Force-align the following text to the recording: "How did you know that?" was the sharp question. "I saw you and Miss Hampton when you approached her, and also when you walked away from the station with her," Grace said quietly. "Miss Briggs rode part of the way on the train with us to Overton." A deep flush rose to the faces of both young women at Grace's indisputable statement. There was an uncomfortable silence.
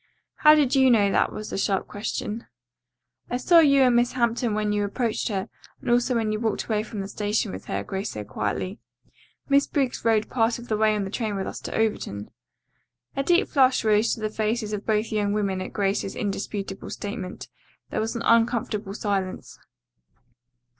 "How 0.37 0.55
did 0.55 0.73
you 0.75 0.89
know 0.89 1.11
that?" 1.11 1.31
was 1.31 1.51
the 1.51 1.59
sharp 1.59 1.87
question. 1.87 2.47
"I 3.29 3.37
saw 3.37 3.59
you 3.59 3.81
and 3.83 3.95
Miss 3.95 4.13
Hampton 4.13 4.55
when 4.55 4.71
you 4.73 4.83
approached 4.83 5.27
her, 5.29 5.47
and 5.79 5.91
also 5.91 6.15
when 6.15 6.31
you 6.31 6.39
walked 6.39 6.63
away 6.65 6.81
from 6.81 7.01
the 7.01 7.07
station 7.07 7.51
with 7.51 7.65
her," 7.65 7.83
Grace 7.83 8.09
said 8.09 8.27
quietly. 8.27 8.79
"Miss 9.47 9.67
Briggs 9.67 10.03
rode 10.03 10.27
part 10.27 10.57
of 10.57 10.69
the 10.69 10.75
way 10.75 10.95
on 10.95 11.03
the 11.03 11.11
train 11.11 11.35
with 11.35 11.45
us 11.45 11.59
to 11.59 11.75
Overton." 11.77 12.31
A 13.15 13.21
deep 13.21 13.47
flush 13.47 13.83
rose 13.83 14.15
to 14.15 14.19
the 14.21 14.31
faces 14.31 14.73
of 14.73 14.87
both 14.87 15.11
young 15.11 15.33
women 15.33 15.61
at 15.61 15.71
Grace's 15.71 16.15
indisputable 16.15 16.89
statement. 16.89 17.47
There 17.91 18.01
was 18.01 18.15
an 18.15 18.23
uncomfortable 18.23 18.95
silence. 18.95 19.59